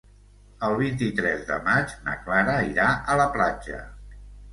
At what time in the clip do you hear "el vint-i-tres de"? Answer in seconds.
0.67-1.57